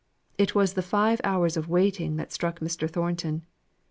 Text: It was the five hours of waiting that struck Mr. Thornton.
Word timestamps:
It 0.39 0.55
was 0.55 0.73
the 0.73 0.81
five 0.81 1.21
hours 1.23 1.55
of 1.55 1.67
waiting 1.69 2.15
that 2.15 2.31
struck 2.33 2.59
Mr. 2.59 2.89
Thornton. 2.89 3.43